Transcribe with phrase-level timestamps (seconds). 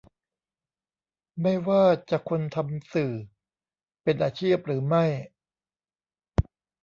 [1.41, 3.13] ไม่ว่าจะคนทำสื่อ
[4.03, 5.05] เป็นอาชีพหรือไม่